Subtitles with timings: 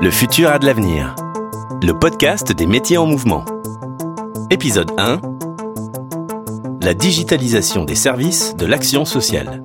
[0.00, 1.16] Le futur a de l'avenir.
[1.82, 3.44] Le podcast des métiers en mouvement.
[4.48, 5.20] Épisode 1.
[6.82, 9.60] La digitalisation des services de l'action sociale.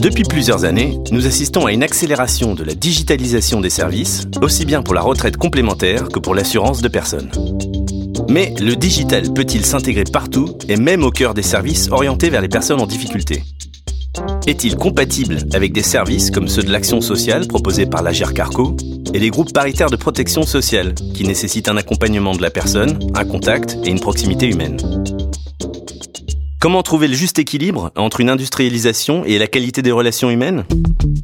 [0.00, 4.82] Depuis plusieurs années, nous assistons à une accélération de la digitalisation des services, aussi bien
[4.82, 7.30] pour la retraite complémentaire que pour l'assurance de personnes.
[8.28, 12.48] Mais le digital peut-il s'intégrer partout et même au cœur des services orientés vers les
[12.48, 13.42] personnes en difficulté?
[14.46, 18.76] Est-il compatible avec des services comme ceux de l'action sociale proposés par la Carco
[19.14, 23.24] et les groupes paritaires de protection sociale qui nécessitent un accompagnement de la personne, un
[23.24, 24.78] contact et une proximité humaine?
[26.60, 30.64] Comment trouver le juste équilibre entre une industrialisation et la qualité des relations humaines?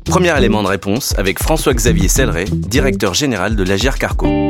[0.05, 4.44] Premier élément de réponse avec François-Xavier Selleret, directeur général de la Carco.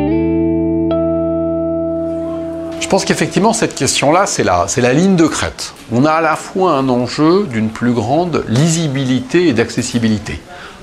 [2.85, 5.73] Je pense qu'effectivement, cette question-là, c'est la, ligne de crête.
[5.91, 10.39] On a à la fois un enjeu d'une plus grande lisibilité et d'accessibilité.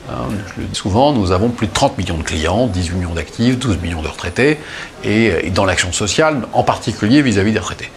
[0.10, 3.14] Hein, je le dis souvent, nous avons plus de 30 millions de clients, 18 millions
[3.14, 4.58] d'actifs, 12 millions de retraités,
[5.04, 7.92] et, dans l'action sociale, en particulier vis-à-vis des retraités.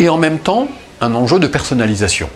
[0.00, 0.68] Et en même temps,
[1.00, 2.28] un enjeu de personnalisation.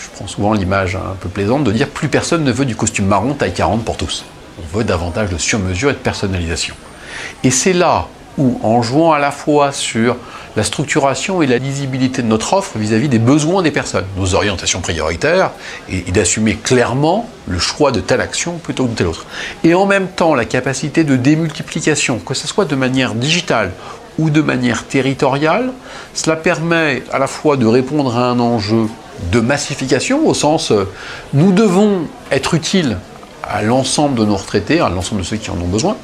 [0.00, 3.06] Je prends souvent l'image un peu plaisante de dire plus personne ne veut du costume
[3.06, 4.24] marron taille 40 pour tous.
[4.58, 6.74] On veut davantage de sur-mesure et de personnalisation.
[7.44, 10.16] Et c'est là où, en jouant à la fois sur
[10.56, 14.80] la structuration et la lisibilité de notre offre vis-à-vis des besoins des personnes, nos orientations
[14.80, 15.50] prioritaires,
[15.88, 19.26] et, d'assumer clairement le choix de telle action plutôt que de telle autre.
[19.64, 23.72] Et en même temps, la capacité de démultiplication, que ce soit de manière digitale
[24.18, 25.72] ou de manière territoriale,
[26.14, 28.86] cela permet à la fois de répondre à un enjeu
[29.32, 30.88] de massification, au sens euh,
[31.32, 32.96] nous devons être utiles
[33.48, 35.96] à l'ensemble de nos retraités, à l'ensemble de ceux qui en ont besoin,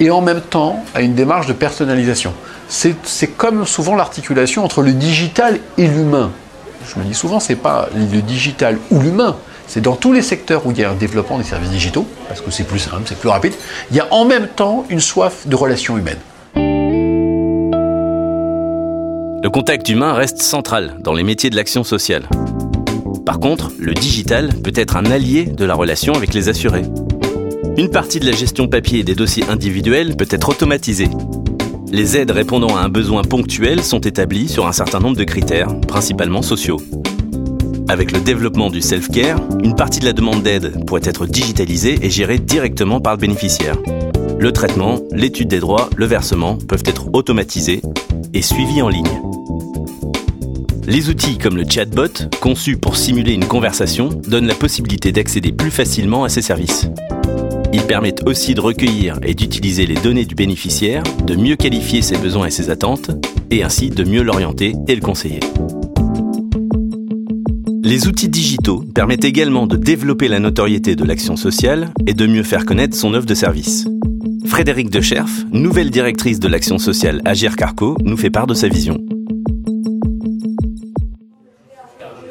[0.00, 2.32] et en même temps à une démarche de personnalisation.
[2.68, 6.30] C'est comme souvent l'articulation entre le digital et l'humain.
[6.86, 10.66] Je me dis souvent, c'est pas le digital ou l'humain, c'est dans tous les secteurs
[10.66, 13.18] où il y a un développement des services digitaux, parce que c'est plus simple, c'est
[13.18, 13.54] plus rapide,
[13.90, 16.18] il y a en même temps une soif de relations humaines.
[19.44, 22.28] Le contact humain reste central dans les métiers de l'action sociale.
[23.24, 26.84] Par contre, le digital peut être un allié de la relation avec les assurés.
[27.76, 31.08] Une partie de la gestion papier des dossiers individuels peut être automatisée.
[31.90, 35.78] Les aides répondant à un besoin ponctuel sont établies sur un certain nombre de critères,
[35.82, 36.80] principalement sociaux.
[37.88, 42.10] Avec le développement du self-care, une partie de la demande d'aide pourrait être digitalisée et
[42.10, 43.76] gérée directement par le bénéficiaire.
[44.38, 47.82] Le traitement, l'étude des droits, le versement peuvent être automatisés
[48.34, 49.31] et suivis en ligne.
[50.84, 55.70] Les outils comme le chatbot, conçus pour simuler une conversation, donnent la possibilité d'accéder plus
[55.70, 56.88] facilement à ces services.
[57.72, 62.18] Ils permettent aussi de recueillir et d'utiliser les données du bénéficiaire, de mieux qualifier ses
[62.18, 63.12] besoins et ses attentes,
[63.50, 65.40] et ainsi de mieux l'orienter et le conseiller.
[67.84, 72.42] Les outils digitaux permettent également de développer la notoriété de l'action sociale et de mieux
[72.42, 73.86] faire connaître son œuvre de service.
[74.46, 78.98] Frédéric Decherf, nouvelle directrice de l'action sociale Agir Carco, nous fait part de sa vision.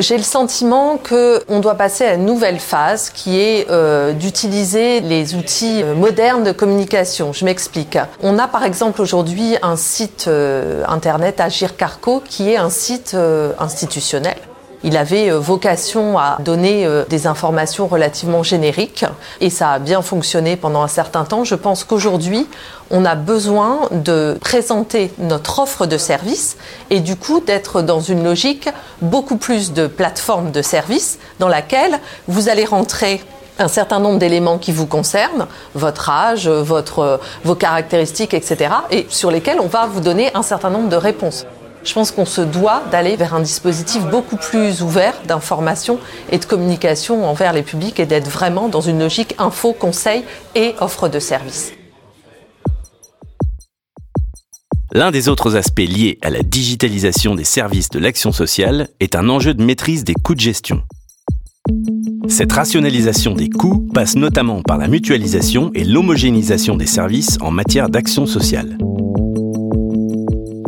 [0.01, 5.35] J'ai le sentiment qu'on doit passer à une nouvelle phase qui est euh, d'utiliser les
[5.35, 7.33] outils euh, modernes de communication.
[7.33, 7.99] Je m'explique.
[8.23, 13.15] On a par exemple aujourd'hui un site euh, internet Agir Carco qui est un site
[13.59, 14.37] institutionnel
[14.83, 19.05] il avait euh, vocation à donner euh, des informations relativement génériques
[19.39, 21.43] et ça a bien fonctionné pendant un certain temps.
[21.43, 22.47] Je pense qu'aujourd'hui,
[22.89, 26.57] on a besoin de présenter notre offre de service
[26.89, 28.69] et du coup d'être dans une logique
[29.01, 33.21] beaucoup plus de plateforme de services dans laquelle vous allez rentrer
[33.59, 39.29] un certain nombre d'éléments qui vous concernent, votre âge, votre, vos caractéristiques, etc., et sur
[39.29, 41.45] lesquels on va vous donner un certain nombre de réponses.
[41.83, 45.99] Je pense qu'on se doit d'aller vers un dispositif beaucoup plus ouvert d'information
[46.31, 50.23] et de communication envers les publics et d'être vraiment dans une logique info, conseil
[50.55, 51.73] et offre de services.
[54.93, 59.29] L'un des autres aspects liés à la digitalisation des services de l'action sociale est un
[59.29, 60.83] enjeu de maîtrise des coûts de gestion.
[62.27, 67.89] Cette rationalisation des coûts passe notamment par la mutualisation et l'homogénéisation des services en matière
[67.89, 68.77] d'action sociale.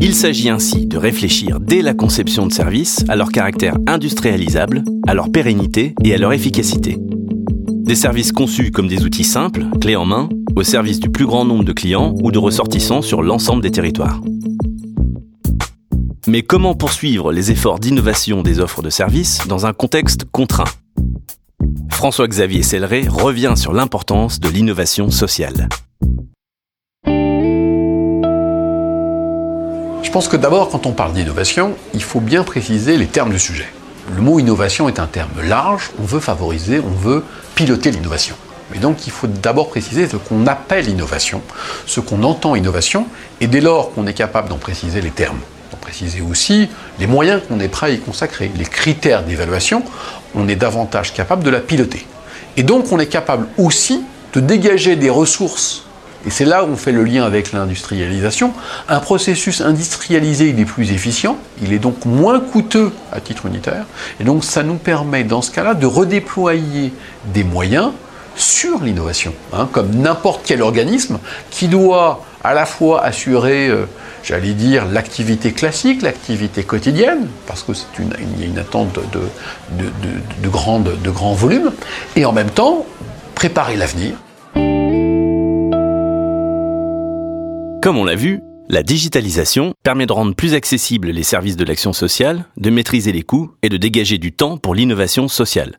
[0.05, 5.13] Il s'agit ainsi de réfléchir dès la conception de services à leur caractère industrialisable, à
[5.13, 6.97] leur pérennité et à leur efficacité.
[6.99, 10.27] Des services conçus comme des outils simples, clés en main,
[10.57, 14.19] au service du plus grand nombre de clients ou de ressortissants sur l'ensemble des territoires.
[16.27, 20.65] Mais comment poursuivre les efforts d'innovation des offres de services dans un contexte contraint?
[21.91, 25.69] François-Xavier Selleret revient sur l'importance de l'innovation sociale.
[30.03, 33.39] Je pense que d'abord, quand on parle d'innovation, il faut bien préciser les termes du
[33.39, 33.67] sujet.
[34.13, 37.23] le mot innovation est un terme large, on veut favoriser, on veut
[37.55, 38.35] piloter l'innovation.
[38.71, 41.41] Mais donc il faut d'abord préciser ce qu'on appelle innovation,
[41.85, 43.07] ce qu'on entend innovation,
[43.39, 45.39] et dès lors qu'on est capable d'en préciser les termes,
[45.71, 49.83] d'en préciser aussi les moyens qu'on est prêt à y consacrer, les critères d'évaluation,
[50.35, 52.05] on est davantage capable de la piloter.
[52.57, 54.03] Et donc on est capable aussi
[54.33, 55.85] de dégager des ressources
[56.25, 58.53] et c'est là où on fait le lien avec l'industrialisation.
[58.87, 63.85] Un processus industrialisé, il est plus efficient, il est donc moins coûteux à titre unitaire,
[64.19, 66.93] et donc ça nous permet dans ce cas-là de redéployer
[67.33, 67.91] des moyens
[68.35, 71.19] sur l'innovation, hein, comme n'importe quel organisme
[71.51, 73.85] qui doit à la fois assurer, euh,
[74.23, 79.19] j'allais dire, l'activité classique, l'activité quotidienne, parce que c'est une, y a une attente de,
[79.77, 81.71] de, de, de grand volume,
[82.15, 82.85] et en même temps
[83.35, 84.15] préparer l'avenir.
[87.83, 88.39] Comme on l'a vu,
[88.69, 93.23] la digitalisation permet de rendre plus accessibles les services de l'action sociale, de maîtriser les
[93.23, 95.77] coûts et de dégager du temps pour l'innovation sociale.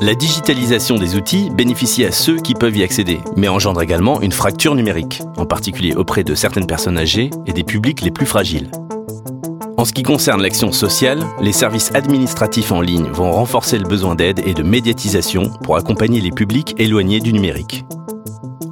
[0.00, 4.32] La digitalisation des outils bénéficie à ceux qui peuvent y accéder, mais engendre également une
[4.32, 8.72] fracture numérique, en particulier auprès de certaines personnes âgées et des publics les plus fragiles.
[9.76, 14.16] En ce qui concerne l'action sociale, les services administratifs en ligne vont renforcer le besoin
[14.16, 17.84] d'aide et de médiatisation pour accompagner les publics éloignés du numérique.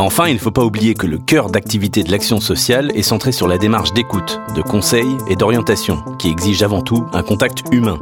[0.01, 3.33] Enfin, il ne faut pas oublier que le cœur d'activité de l'action sociale est centré
[3.33, 7.99] sur la démarche d'écoute, de conseil et d'orientation, qui exige avant tout un contact humain,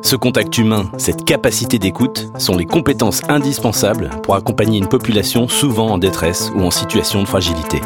[0.00, 5.88] ce contact humain, cette capacité d'écoute, sont les compétences indispensables pour accompagner une population souvent
[5.88, 7.80] en détresse ou en situation de fragilité.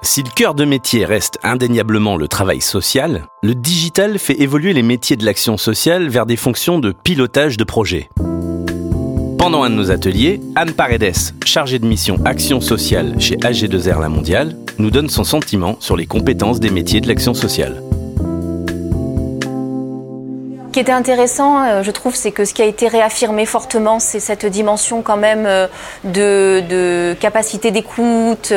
[0.00, 4.82] Si le cœur de métier reste indéniablement le travail social, le digital fait évoluer les
[4.82, 8.08] métiers de l'action sociale vers des fonctions de pilotage de projet.
[9.60, 14.08] Pendant un de nos ateliers, Anne Paredes, chargée de mission action sociale chez AG2R La
[14.08, 17.82] Mondiale, nous donne son sentiment sur les compétences des métiers de l'action sociale.
[20.70, 23.98] Ce qui était intéressant, euh, je trouve, c'est que ce qui a été réaffirmé fortement,
[23.98, 25.66] c'est cette dimension quand même euh,
[26.04, 28.52] de, capacité d'écoute,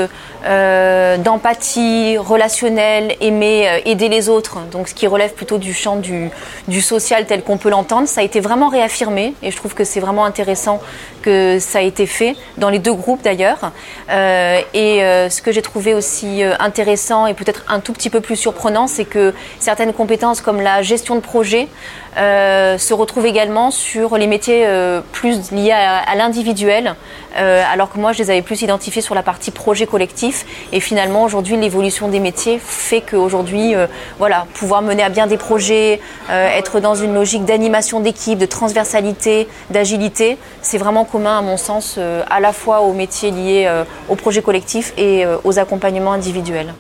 [0.46, 4.60] euh, d'empathie relationnelle, aimer, aider les autres.
[4.72, 6.30] Donc ce qui relève plutôt du champ du,
[6.68, 9.84] du social tel qu'on peut l'entendre, ça a été vraiment réaffirmé et je trouve que
[9.84, 10.82] c'est vraiment intéressant
[11.24, 13.72] que ça a été fait dans les deux groupes d'ailleurs.
[14.10, 15.00] et
[15.30, 19.06] ce que j'ai trouvé aussi intéressant et peut-être un tout petit peu plus surprenant, c'est
[19.06, 21.70] que certaines compétences comme la gestion de projet,
[22.18, 26.96] euh, se retrouve également sur les métiers euh, plus liés à, l'individuel,
[27.38, 30.46] euh, alors que moi je les avais plus identifiés sur la partie projet collectif.
[30.72, 33.74] Et finalement aujourd'hui l'évolution des métiers fait qu'aujourd'hui,
[34.20, 36.00] voilà, pouvoir mener à bien des projets,
[36.30, 42.00] être dans une logique d'animation d'équipe, de transversalité, d'agilité, c'est vraiment commun à mon sens
[42.30, 43.70] à la fois aux métiers liés
[44.10, 46.74] au projet collectif et aux accompagnements individuels.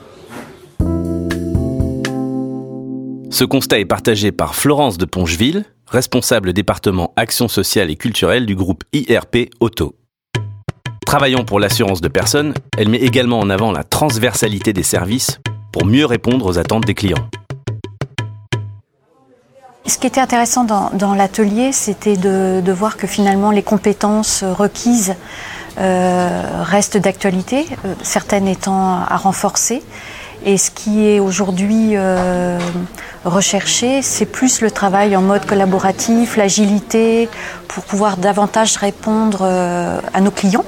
[3.33, 8.55] Ce constat est partagé par Florence de Pongeville, responsable département action sociale et culturelle du
[8.55, 9.95] groupe IRP Auto.
[11.03, 15.39] Travaillant pour l'assurance de personnes, elle met également en avant la transversalité des services
[15.71, 17.27] pour mieux répondre aux attentes des clients.
[19.87, 25.15] Ce qui était intéressant dans, l'atelier, c'était de, voir que finalement les compétences requises
[25.79, 29.81] euh, restent d'actualité, euh, certaines étant à renforcer.
[30.45, 32.59] Et ce qui est aujourd'hui euh,
[33.23, 37.29] recherché, c'est plus le travail en mode collaboratif, l'agilité,
[37.69, 40.65] pour pouvoir davantage répondre euh, à nos clients.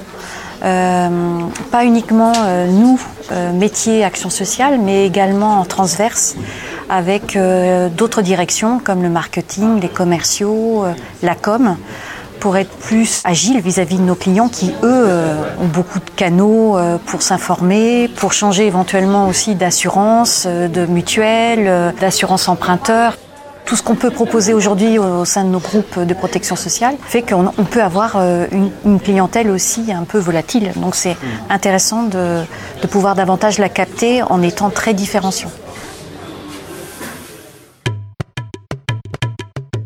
[0.64, 1.40] Euh,
[1.70, 2.32] pas uniquement
[2.68, 2.98] nous,
[3.52, 6.36] métiers, action sociale, mais également en transverse
[6.88, 7.38] avec
[7.96, 10.86] d'autres directions comme le marketing, les commerciaux,
[11.22, 11.76] la com
[12.40, 16.76] pour être plus agile vis-à-vis de nos clients qui, eux, euh, ont beaucoup de canaux
[16.76, 23.16] euh, pour s'informer, pour changer éventuellement aussi d'assurance, euh, de mutuelle, d'assurance emprunteur.
[23.64, 27.22] Tout ce qu'on peut proposer aujourd'hui au sein de nos groupes de protection sociale fait
[27.22, 28.16] qu'on peut avoir
[28.52, 30.70] une, clientèle aussi un peu volatile.
[30.76, 31.16] Donc c'est
[31.50, 32.42] intéressant de,
[32.80, 35.50] de pouvoir davantage la capter en étant très différenciant.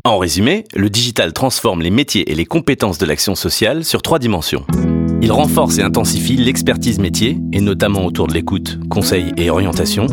[0.05, 4.19] En résumé, le digital transforme les métiers et les compétences de l'action sociale sur trois
[4.19, 4.65] dimensions.
[5.21, 10.07] Il renforce et intensifie l'expertise métier, et notamment autour de l'écoute, conseil et orientation.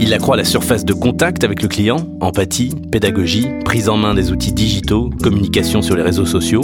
[0.00, 4.32] Il accroît la surface de contact avec le client, empathie, pédagogie, prise en main des
[4.32, 6.62] outils digitaux, communication sur les réseaux sociaux.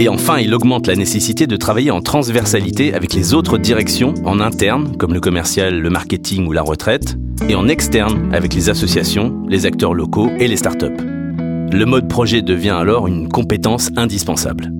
[0.00, 4.40] Et enfin, il augmente la nécessité de travailler en transversalité avec les autres directions en
[4.40, 7.16] interne, comme le commercial, le marketing ou la retraite,
[7.48, 11.11] et en externe avec les associations, les acteurs locaux et les startups.
[11.72, 14.70] Le mode projet devient alors une compétence indispensable.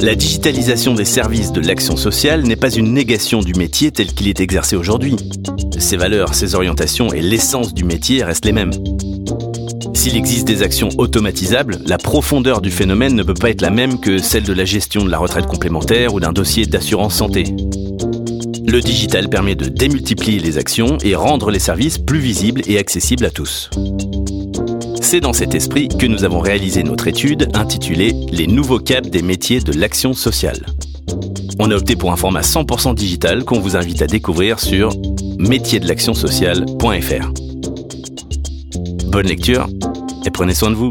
[0.00, 4.26] La digitalisation des services de l'action sociale n'est pas une négation du métier tel qu'il
[4.26, 5.14] est exercé aujourd'hui.
[5.78, 8.72] ses valeurs, ses orientations et l'essence du métier restent les mêmes.
[9.94, 14.00] S'il existe des actions automatisables, la profondeur du phénomène ne peut pas être la même
[14.00, 17.44] que celle de la gestion de la retraite complémentaire ou d'un dossier d'assurance santé.
[18.66, 23.24] Le digital permet de démultiplier les actions et rendre les services plus visibles et accessibles
[23.24, 23.70] à tous.
[25.00, 29.22] C'est dans cet esprit que nous avons réalisé notre étude intitulée Les nouveaux caps des
[29.22, 30.66] métiers de l'action sociale.
[31.58, 34.92] On a opté pour un format 100% digital qu'on vous invite à découvrir sur
[35.38, 37.32] métiersdelactionsociale.fr.
[39.06, 39.66] Bonne lecture
[40.26, 40.90] et prenez soin de vous.